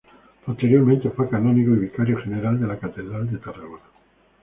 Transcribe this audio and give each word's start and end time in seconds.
Posteriormente 0.47 1.11
fue 1.11 1.29
canónigo 1.29 1.75
y 1.75 1.81
vicario 1.81 2.17
general 2.23 2.59
de 2.59 2.65
la 2.65 2.79
Catedral 2.79 3.29
de 3.31 3.37
Tarragona. 3.37 3.83